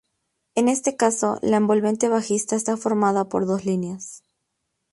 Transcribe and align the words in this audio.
En 0.55 0.67
este 0.67 0.97
caso, 0.97 1.37
la 1.43 1.57
envolvente 1.57 2.09
bajista 2.09 2.55
está 2.55 2.75
formada 2.75 3.29
por 3.29 3.45
dos 3.45 3.65
líneas. 3.65 4.23